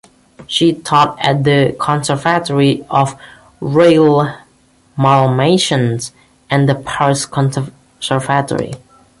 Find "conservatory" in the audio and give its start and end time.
1.79-2.83, 7.27-8.73